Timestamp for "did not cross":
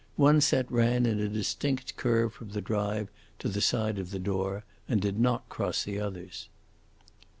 4.99-5.83